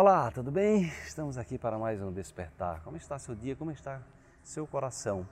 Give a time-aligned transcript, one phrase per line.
[0.00, 0.84] Olá, tudo bem?
[1.04, 2.84] Estamos aqui para mais um despertar.
[2.84, 3.56] Como está seu dia?
[3.56, 4.00] Como está
[4.44, 5.28] seu coração?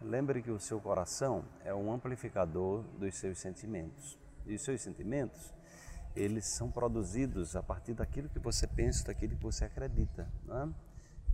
[0.00, 4.18] Lembre que o seu coração é um amplificador dos seus sentimentos.
[4.46, 5.52] E os seus sentimentos,
[6.14, 10.26] eles são produzidos a partir daquilo que você pensa, daquilo que você acredita.
[10.44, 10.72] Né?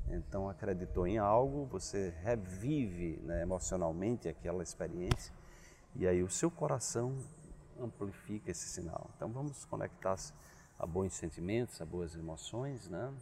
[0.09, 5.33] Então, acreditou em algo, você revive né, emocionalmente aquela experiência
[5.95, 7.17] e aí o seu coração
[7.80, 9.09] amplifica esse sinal.
[9.14, 10.33] Então, vamos conectar-se
[10.83, 13.15] a bons sentimentos, a boas emoções, né?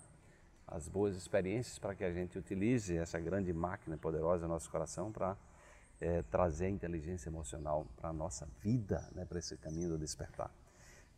[0.67, 5.13] as boas experiências para que a gente utilize essa grande máquina poderosa no nosso coração
[5.13, 5.37] para
[6.01, 9.27] é, trazer a inteligência emocional para a nossa vida, né?
[9.27, 10.51] para esse caminho do despertar.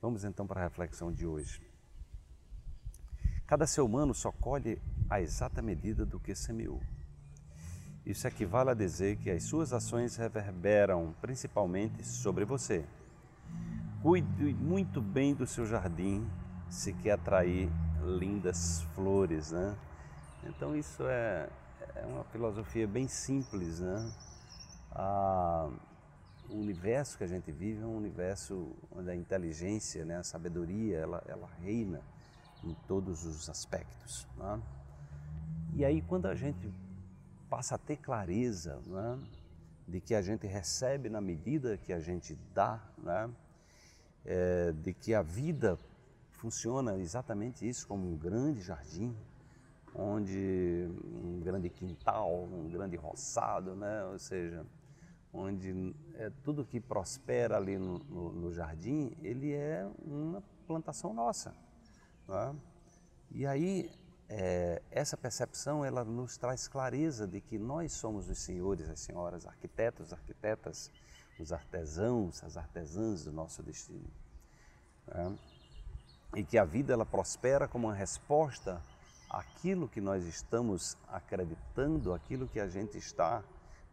[0.00, 1.62] Vamos então para a reflexão de hoje.
[3.46, 6.82] Cada ser humano só colhe a exata medida do que semeou.
[8.04, 12.84] Isso equivale a dizer que as suas ações reverberam principalmente sobre você.
[14.02, 16.28] Cuide muito bem do seu jardim
[16.72, 17.70] se quer atrair
[18.02, 19.76] lindas flores, né?
[20.44, 21.46] Então isso é,
[21.94, 24.10] é uma filosofia bem simples, né?
[26.48, 30.98] O universo que a gente vive é um universo onde a inteligência, né, a sabedoria,
[30.98, 32.00] ela, ela reina
[32.64, 34.26] em todos os aspectos.
[34.36, 34.60] Né?
[35.74, 36.72] E aí, quando a gente
[37.48, 39.18] passa a ter clareza né,
[39.88, 43.30] de que a gente recebe na medida que a gente dá, né,
[44.24, 45.78] é, de que a vida
[46.42, 49.16] funciona exatamente isso, como um grande jardim,
[49.94, 54.66] onde um grande quintal, um grande roçado, né, ou seja,
[55.32, 61.54] onde é, tudo que prospera ali no, no, no jardim, ele é uma plantação nossa.
[62.26, 62.56] Né?
[63.30, 63.88] E aí,
[64.28, 69.46] é, essa percepção, ela nos traz clareza de que nós somos os senhores, as senhoras,
[69.46, 70.90] arquitetos, arquitetas,
[71.38, 74.10] os artesãos, as artesãs do nosso destino.
[75.06, 75.38] Né?
[76.34, 78.80] E que a vida, ela prospera como uma resposta
[79.28, 83.42] àquilo que nós estamos acreditando, aquilo que a gente está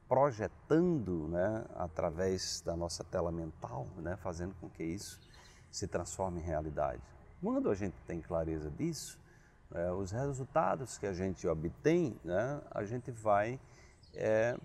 [0.07, 5.19] projetando né, através da nossa tela mental, né, fazendo com que isso
[5.71, 7.01] se transforme em realidade.
[7.41, 9.19] Quando a gente tem clareza disso,
[9.71, 13.59] é, os resultados que a gente obtém, né, a gente vai
[14.15, 14.57] é,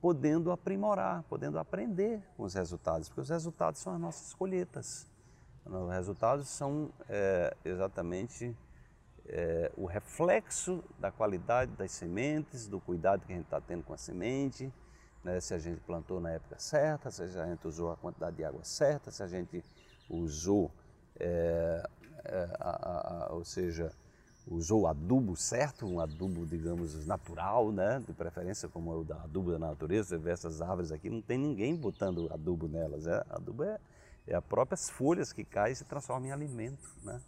[0.00, 5.06] podendo aprimorar, podendo aprender com os resultados, porque os resultados são as nossas colheitas.
[5.66, 8.54] Os resultados são é, exatamente
[9.26, 13.94] é, o reflexo da qualidade das sementes, do cuidado que a gente está tendo com
[13.94, 14.72] a semente,
[15.22, 18.44] né, se a gente plantou na época certa, se a gente usou a quantidade de
[18.44, 19.64] água certa, se a gente
[20.10, 20.70] usou
[21.18, 21.82] é,
[22.24, 23.90] é, a, a, ou seja,
[24.46, 28.02] usou o adubo certo, um adubo, digamos, natural, né?
[28.06, 31.38] de preferência como o da adubo da natureza, você vê essas árvores aqui, não tem
[31.38, 33.78] ninguém botando adubo nelas, é, adubo é,
[34.26, 36.88] é as próprias folhas que caem e se transformam em alimento.
[37.02, 37.20] Né?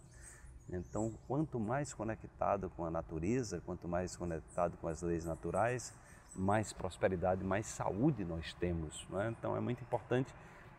[0.69, 5.93] Então, quanto mais conectado com a natureza, quanto mais conectado com as leis naturais,
[6.35, 9.07] mais prosperidade, mais saúde nós temos.
[9.09, 9.33] Né?
[9.37, 10.33] Então, é muito importante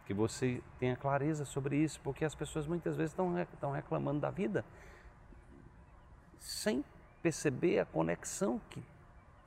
[0.06, 4.64] que você tenha clareza sobre isso, porque as pessoas muitas vezes estão, reclamando da vida
[6.38, 6.84] sem
[7.22, 8.82] perceber a conexão que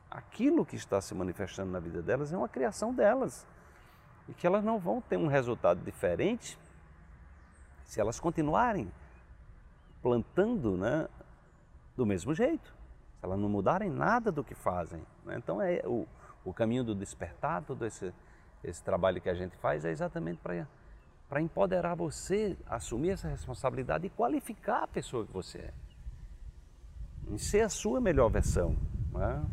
[0.10, 3.48] aquilo que está se manifestando na vida delas é uma criação delas
[4.32, 6.58] e que elas não vão ter um resultado diferente
[7.84, 8.92] se elas continuarem
[10.02, 11.08] plantando né,
[11.96, 12.74] do mesmo jeito,
[13.20, 15.04] se elas não mudarem nada do que fazem.
[15.26, 15.36] Né?
[15.38, 16.08] Então é o,
[16.44, 18.12] o caminho do despertar, todo esse
[18.64, 24.10] esse trabalho que a gente faz é exatamente para empoderar você, assumir essa responsabilidade e
[24.10, 25.74] qualificar a pessoa que você é.
[27.28, 28.76] Em ser a sua melhor versão.
[29.12, 29.44] Né?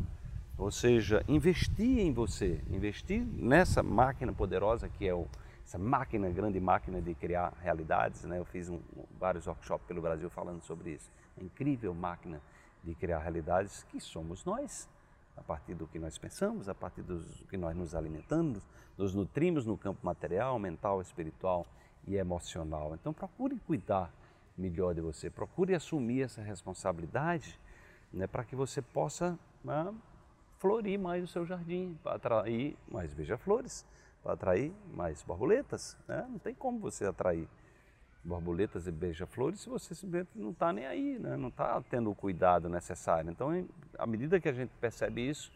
[0.59, 5.25] Ou seja, investir em você, investir nessa máquina poderosa que é o,
[5.65, 8.25] essa máquina, grande máquina de criar realidades.
[8.25, 8.39] Né?
[8.39, 8.81] Eu fiz um,
[9.17, 11.09] vários workshops pelo Brasil falando sobre isso.
[11.37, 12.41] Uma incrível máquina
[12.83, 14.89] de criar realidades que somos nós
[15.37, 18.61] a partir do que nós pensamos, a partir do que nós nos alimentamos,
[18.97, 21.65] nos nutrimos no campo material, mental, espiritual
[22.05, 22.93] e emocional.
[22.95, 24.11] Então procure cuidar
[24.57, 27.57] melhor de você, procure assumir essa responsabilidade
[28.11, 29.93] né, para que você possa né,
[30.59, 33.85] florir mais o seu jardim, para atrair mais beija-flores,
[34.21, 35.97] para atrair mais borboletas.
[36.07, 36.27] Né?
[36.29, 37.47] Não tem como você atrair
[38.23, 41.37] borboletas e beija-flores se você simplesmente não está nem aí, né?
[41.37, 43.31] não está tendo o cuidado necessário.
[43.31, 43.65] Então,
[43.97, 45.51] à medida que a gente percebe isso,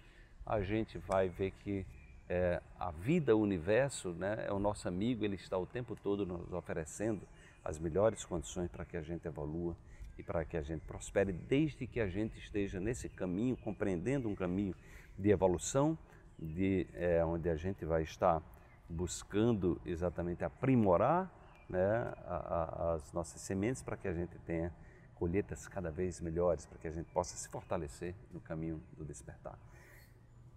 [0.45, 1.85] a gente vai ver que
[2.29, 6.25] é, a vida, o universo, né, é o nosso amigo, ele está o tempo todo
[6.25, 7.21] nos oferecendo
[7.63, 9.75] as melhores condições para que a gente evolua
[10.18, 14.36] e para que a gente prospere, desde que a gente esteja nesse caminho, compreendendo um
[14.36, 14.75] caminho
[15.18, 15.98] de evolução,
[16.38, 18.42] de é, onde a gente vai estar
[18.89, 21.31] buscando exatamente aprimorar
[21.69, 24.74] né, a, a, as nossas sementes para que a gente tenha
[25.15, 29.57] colheitas cada vez melhores para que a gente possa se fortalecer no caminho do despertar.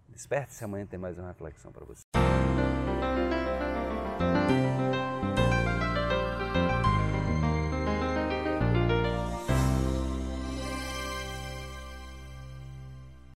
[0.09, 2.06] Desperte-se amanhã tem mais uma reflexão para você.